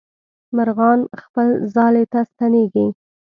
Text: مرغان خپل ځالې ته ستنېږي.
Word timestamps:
مرغان 0.55 0.99
خپل 1.21 1.47
ځالې 1.75 2.03
ته 2.11 2.19
ستنېږي. 2.31 2.87